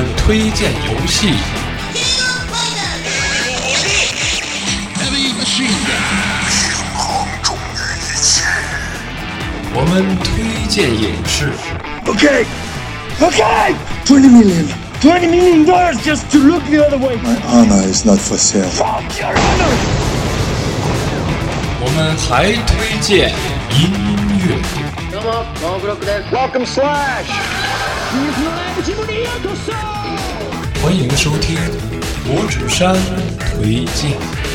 [0.00, 1.34] 们推荐游戏，
[9.74, 11.52] 我们推荐影视，
[12.06, 12.46] Okay,
[13.20, 13.74] okay.
[14.06, 14.66] Twenty million.
[15.02, 17.16] Twenty million dollars just to look the other way.
[17.16, 18.70] My honor is not for sale.
[18.70, 19.76] Fuck your honor.
[21.78, 23.30] 我们还推荐
[23.70, 23.92] 音
[24.38, 24.56] 乐。
[25.12, 26.34] どうも、ノーブロックです。
[26.34, 27.26] Welcome, Slash.
[30.81, 31.55] 欢迎收听
[32.27, 32.95] 五指山
[33.39, 34.50] 推荐。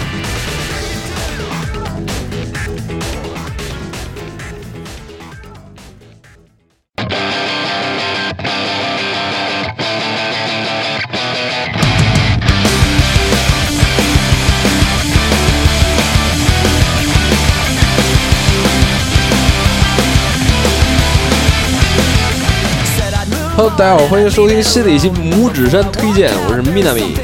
[23.57, 27.17] Hello，大家好，欢迎收听新的一期拇指山推荐，我是 Minami。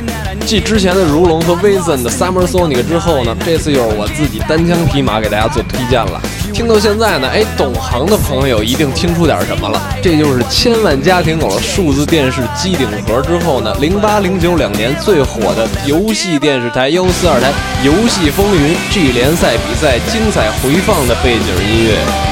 [0.47, 6.19] 继之前的如龙和 Vincent 的 Summer Sonic 之后呢，这次又是我自己单枪匹马给大家做推荐了。
[6.55, 17.49] 听到现在呢，哎，懂行的朋友一定听出点什么了，这就是千万家庭有了数字电视机顶盒之后呢，零八零九两年最火的游戏电视台幺四二台
[17.85, 22.32] 《游戏风云》G 联赛比赛精彩回放的背景音乐。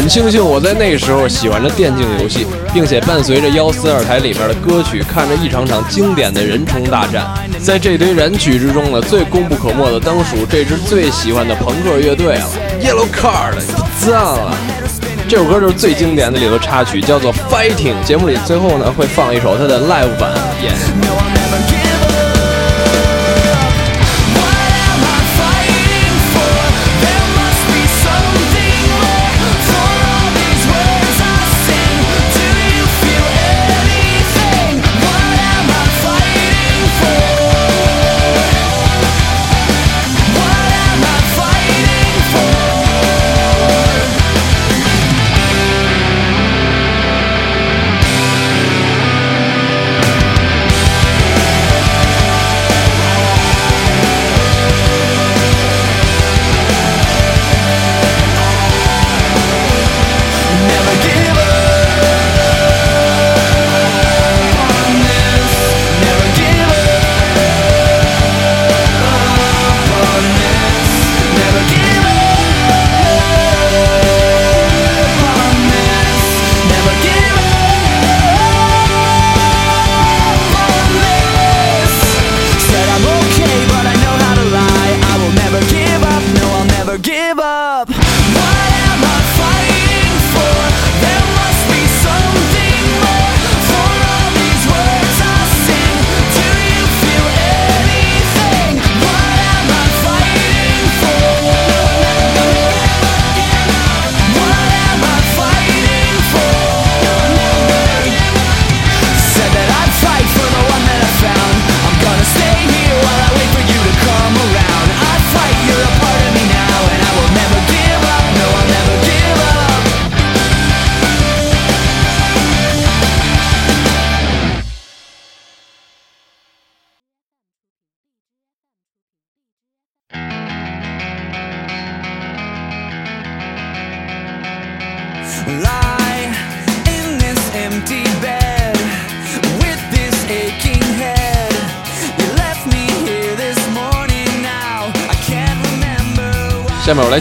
[0.00, 7.26] 很庆幸我在那时候喜欢着电竞游戏，并且伴随着幺四二台里面的歌曲，看着一场场经典的人虫大战。
[7.58, 12.48] 在这堆燃曲之中呢，最功不可没的当属这支最喜欢的朋克乐队了
[12.80, 13.60] ，Yellow Card，
[14.00, 14.56] 赞了。
[15.28, 18.02] 这首歌就是最经典的里头插曲，叫做 Fighting。
[18.02, 21.09] 节目里最后呢会放一首它的 live 版演。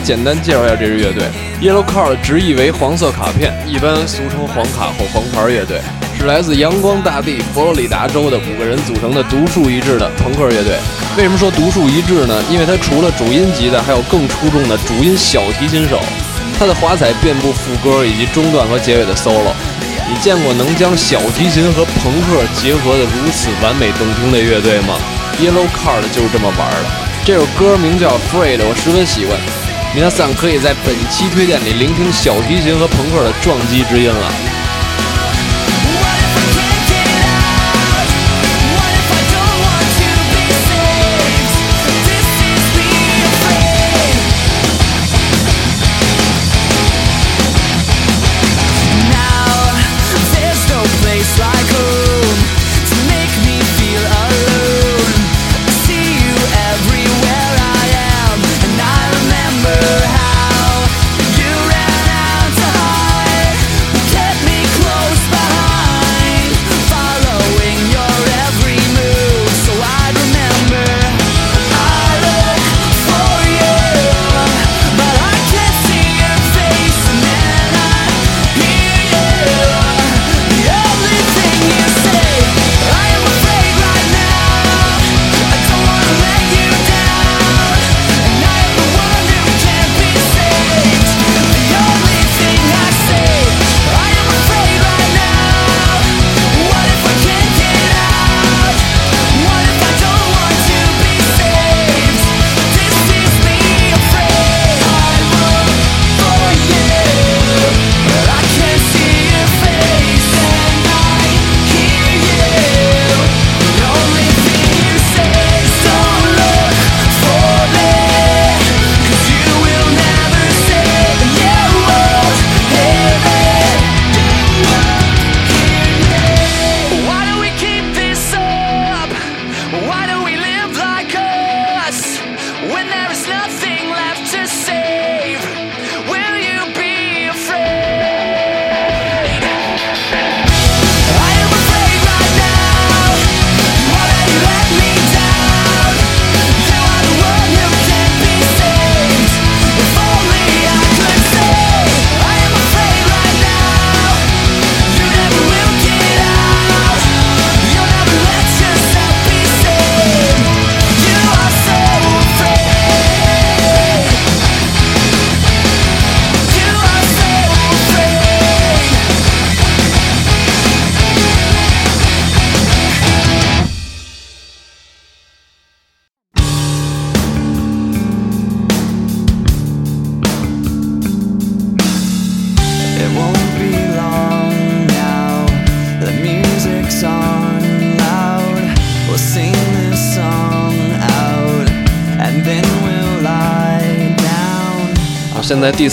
[0.03, 1.23] 简单介绍一下这支乐队。
[1.61, 5.81] Yellow Card 直译为黄色卡片，一般俗称黄卡或黄牌乐队，
[6.17, 10.77] 是来自阳光大地佛罗里达州的五个人组成的独树一帜的朋克乐队。
[11.17, 12.41] 为什么说独树一帜呢？
[12.49, 15.99] 因为它除了主音级的，还有更出众的主音小提琴手。
[16.57, 19.53] 它的华彩遍布副歌以及中段和结尾的 solo。
[20.09, 24.95] 你见过能将小提琴和朋克结合的如此完美动听的乐队吗
[25.39, 26.89] ？Yellow Card 就是这么玩的。
[27.23, 29.68] 这首歌名叫《Freed》，我十分喜欢。
[29.91, 34.48] 皆さん可以在本期推荐里聆听小提琴和朋克的撞击之音了。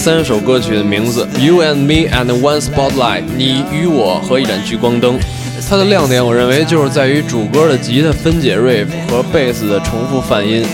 [0.07, 5.19] 三首歌曲的名字《You and Me and One Spotlight》，你与我和一盏聚光灯。
[5.69, 10.65] 它的亮点，我认为就是在于主歌的吉他分解 riff 和贝斯的重复泛音，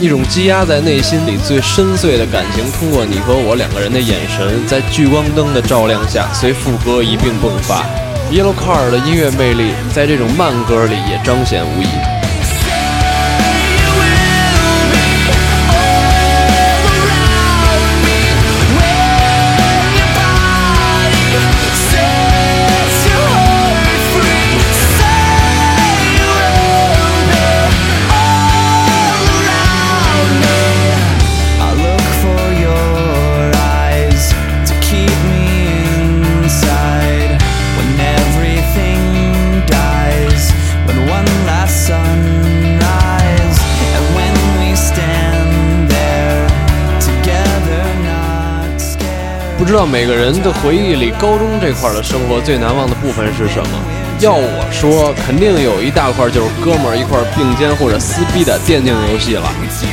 [0.00, 7.84] 一种积压在内心里最深邃的感情，通过你和我两个人的眼神，在聚光灯的照亮下，随副歌一并迸发。
[8.32, 12.17] Yellow Car 的音乐魅力，在这种慢歌里也彰显无疑。
[49.68, 53.78] 知道每个人的回忆里，高中这块的生活最难忘的部分是什么？
[54.18, 59.44] 要我说，肯定有一大块就是哥们儿一块并肩或者撕逼的电竞游戏了。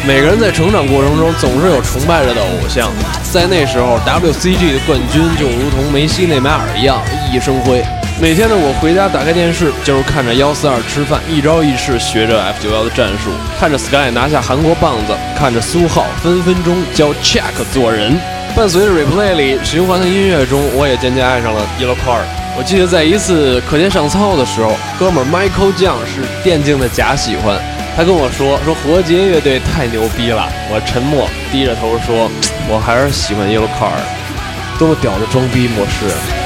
[0.08, 2.90] 每个人在成长过程中总是有崇拜着的偶像，
[3.34, 7.84] 在那时候，WCG 的冠军就如同梅西、内马尔一样熠熠生辉。
[8.22, 13.30] 每天的我回家打开电视，就是看着幺四二吃饭，一招一式学着 F 九幺的战术，
[13.60, 18.18] 看着 Sky 拿下韩国棒子，看着苏浩分分钟教 Check 做人。
[18.56, 22.24] 伴随着 replay 里循环的音乐中，我也渐渐爱上了 Yellow Card。
[22.58, 27.60] 我记得在一次课间上操的时候，哥们 Michael 酱是电竞的假喜欢，
[27.98, 30.48] 他跟我说说何洁乐队太牛逼了。
[30.72, 32.32] 我沉默，低着头说，
[32.72, 36.45] 我还是喜欢 Yellow Card，多么屌的装逼模式。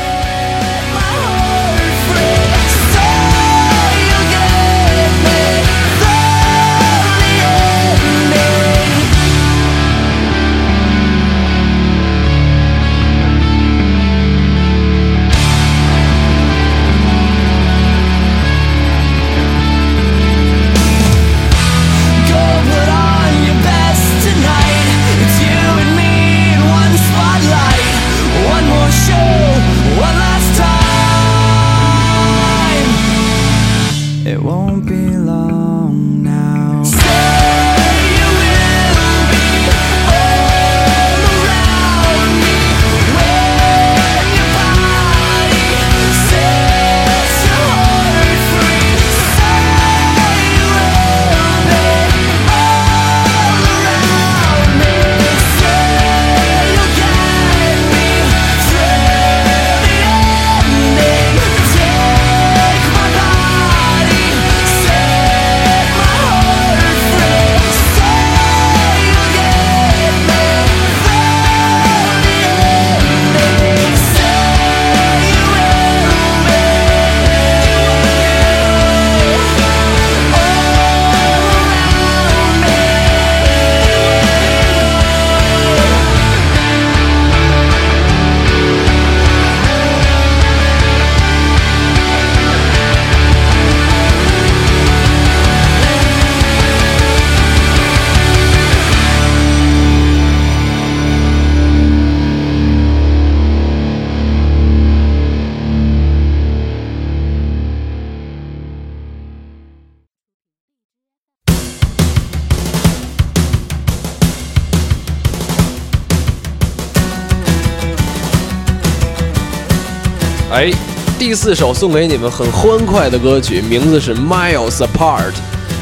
[121.29, 125.31] 第四首送给你们很欢快的歌曲，名字是《Miles Apart》。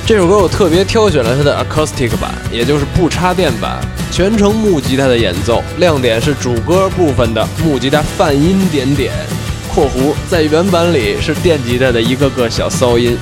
[0.06, 3.80] 这首歌我特别挑选了它的 acoustic 版，也就是不插电版，
[4.12, 9.13] 全程木吉他的演奏，亮点是主歌部分的木吉他泛音点点
[9.74, 13.18] （括弧在原版里是电吉他的一个个小骚音）。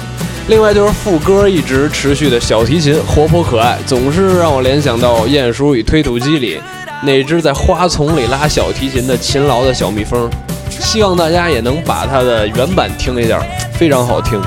[0.49, 6.59] 另外就是副歌一直持续的小提琴，活泼可爱，总是让我联想到《鼹鼠与推土机》里
[7.03, 10.27] 那只在花丛里拉小提琴的勤劳的小蜜蜂。
[10.69, 13.41] 希望大家也能把它的原版听一下，
[13.73, 14.41] 非常好听。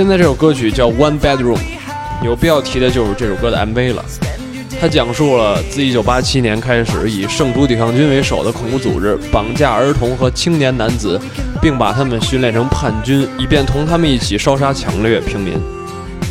[0.00, 1.58] 现在这首歌曲叫《One Bedroom》，
[2.24, 4.02] 有必要提的就是这首歌的 MV 了。
[4.80, 11.20] 它讲述了自1987年开始以圣主抵抗军为首的恐怖组织绑架儿童和青年男子，
[11.60, 15.52] 并把他们训练成叛军，以便同他们一起烧杀抢掠平民。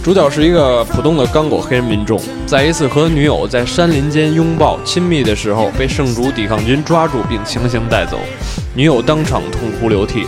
[0.04, 8.20] 主角是一个普通的刚果黑人民众，在一次和女友在山林间拥抱亲密的时候，被圣主抵抗军抓住并强行带走，
[8.74, 10.26] 女友当场痛哭流涕。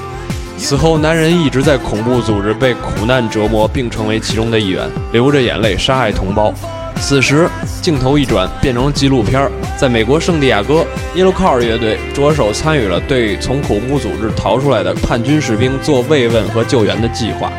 [0.61, 6.53] 此后，男人一直在恐怖组织被苦难折磨，并成为其中的一员，流着眼泪杀害同胞。
[6.95, 7.49] 此时，
[7.81, 9.51] 镜头一转，变成纪录片儿。
[9.75, 17.51] 在美国圣地亚哥，Yellow Car 乐队着手参与了对从恐怖组织逃出来的叛军士兵做慰问和救援的计划。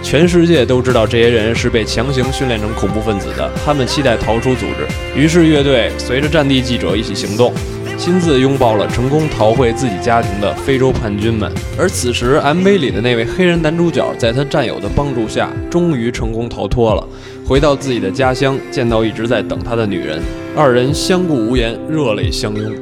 [0.00, 5.20] 全世界都知道这些人是被强行训练成恐怖分子的，他们期待逃出组织。
[5.20, 7.52] 于是，乐队随着战地记者一起行动，
[7.96, 11.50] 亲自拥抱了成功逃回自己家庭的非洲叛军们。
[11.78, 17.06] 而此时，MV 里的那位黑人男主角，在他战友的帮助下，终于成功逃脱了，
[17.46, 20.20] 回到自己的家乡，见到一直在等他的女人，
[20.56, 22.72] 二人相顾无言，热泪相拥。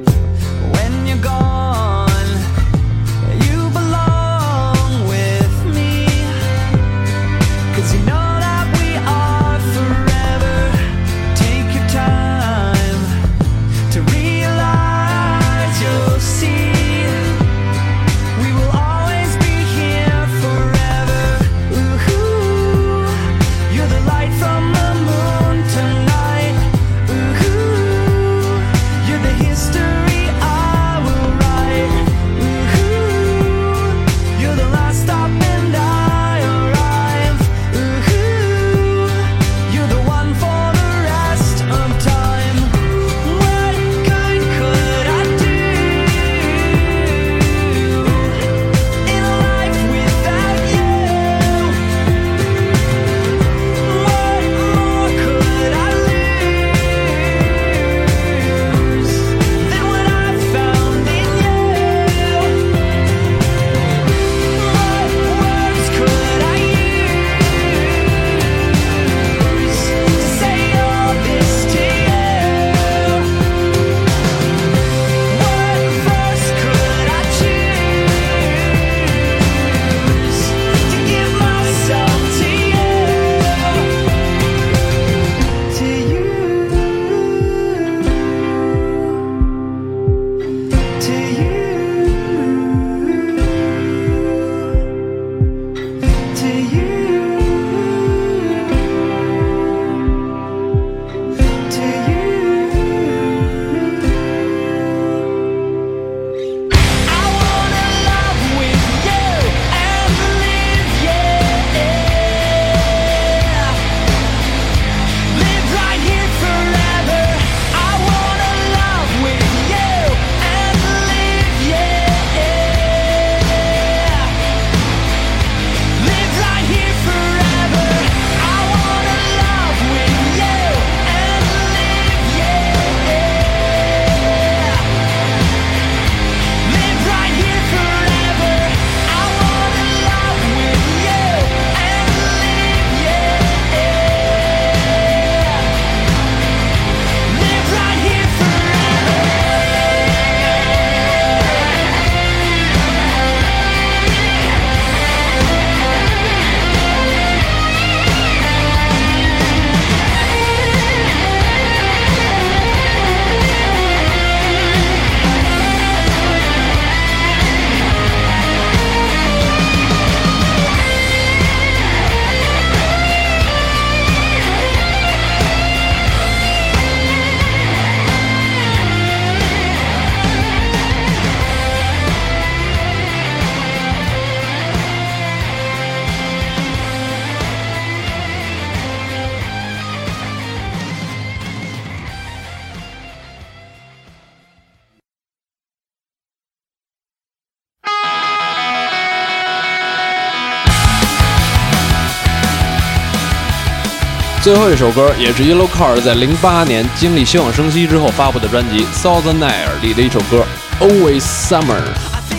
[204.43, 210.45] 最后一首歌也是 Yellow Card 在零八年经历休养生息之后发布的专辑《Southern Air》里的一首歌
[210.85, 211.63] 《Always Summer》。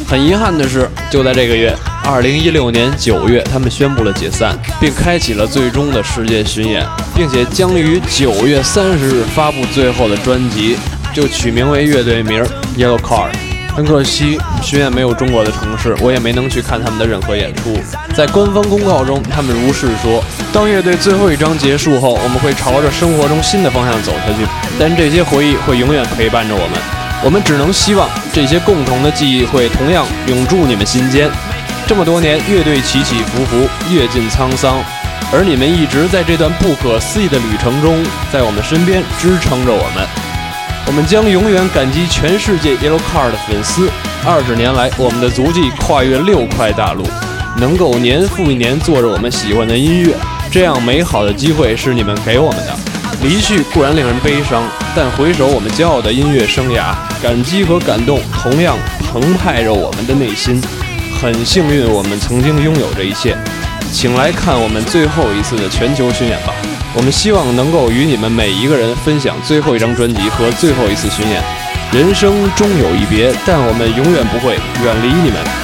[0.05, 6.85] 很遗憾的是，就在这个月，二零一六年九月，他们宣布了解散，并开启了最终的世界巡演，
[7.15, 10.75] 并且将于九月三十日发布最后的专辑，
[11.13, 12.43] 就取名为乐队名
[12.77, 13.31] Yellow Card。
[13.75, 17.75] 很可惜，巡演没有中国的城市，我也没能去看他们的任何演出。
[18.15, 24.45] 在官方公告中，他们如是说：当乐队最后一章结束后，我们会朝着生活中新的方向走下去，
[24.79, 26.79] 但这些回忆会永远陪伴着我们。
[27.25, 31.27] 我们只能希望这些共同的记忆会同样永驻你们心间。
[31.87, 34.77] 这么多年，乐队起起伏伏，阅尽沧桑，
[35.33, 40.22] 而你们一直在这段不可思议的旅程中，在我们身边支撑着我们。
[40.93, 43.89] 我们将永远感激全世界 Yellowcard 的粉丝。
[44.23, 47.03] 二十年来，我们的足迹跨越六块大陆，
[47.57, 50.13] 能够年复一年做着我们喜欢的音乐，
[50.51, 52.77] 这样美好的机会是你们给我们的。
[53.23, 54.61] 离去固然令人悲伤，
[54.95, 58.77] 但回首我们骄傲的音乐生涯，感激和感动同样
[59.11, 60.61] 澎湃着我们的内心。
[61.19, 63.35] 很幸运，我们曾经拥有这一切。
[63.91, 66.53] 请来看我们最后一次的全球巡演吧。
[66.95, 71.41] 我们希望能够与你们每一个人分享最后一张专辑和最后一次巡演。
[71.91, 74.53] 人生终有一别，但我们永远不会
[74.83, 75.62] 远离你们。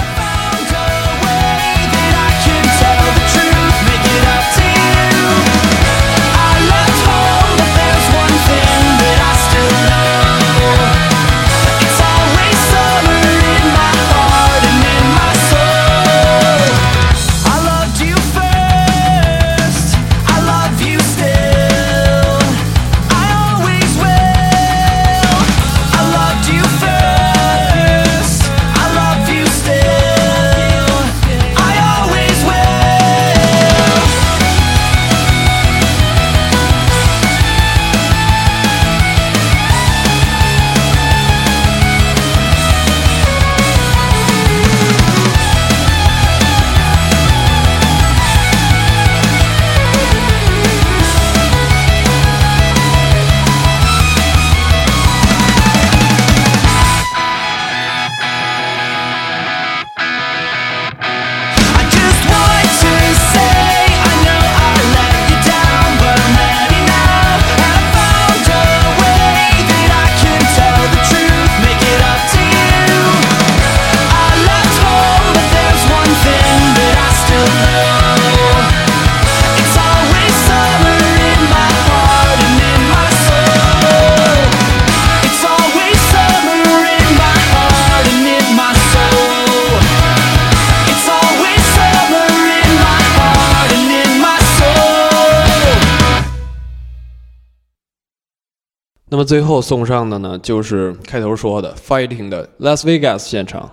[99.19, 103.69] 么最后送上的呢，就是开头说的 Fighting 的 Las Vegas 现场。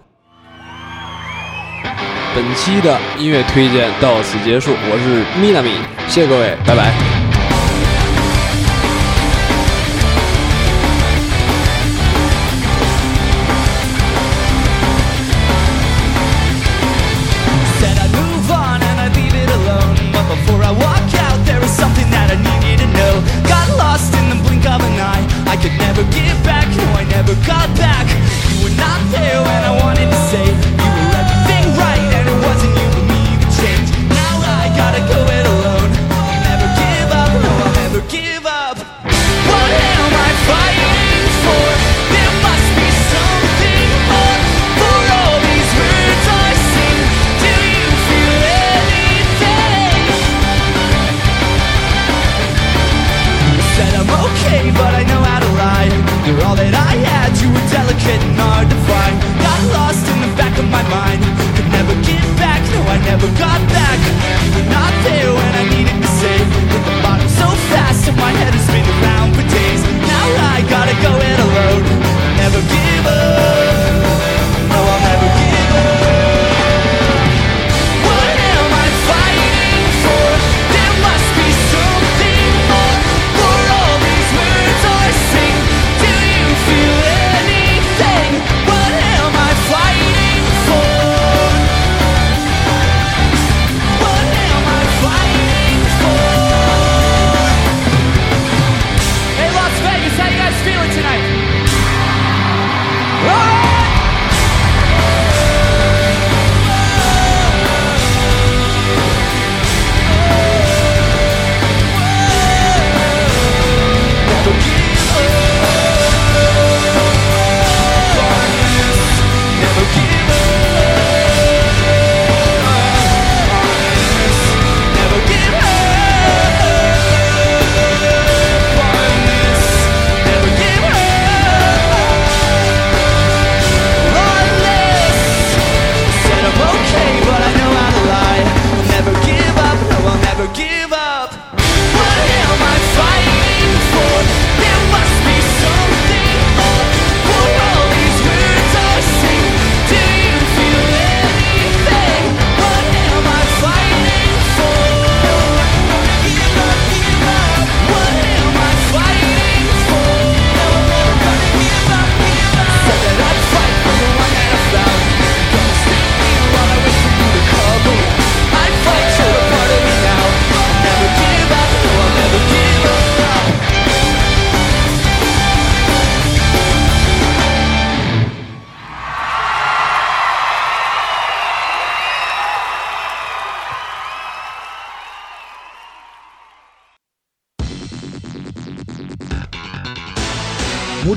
[2.34, 5.76] 本期的音乐推荐到此结束，我是 Minami，
[6.08, 7.15] 谢谢各位，拜拜。